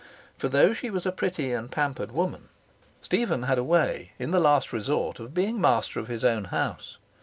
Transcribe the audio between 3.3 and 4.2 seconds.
had a way,